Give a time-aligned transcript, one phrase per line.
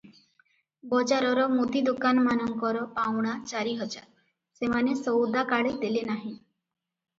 [0.93, 4.09] ବଜାରର ମୁଦି ଦୋକାନମାନଙ୍କର ପାଉଣା ଚାରିହଜାର,
[4.63, 6.35] ସେମାନେ ସଉଦାକାଳି ଦେଲେ ନାହିଁ।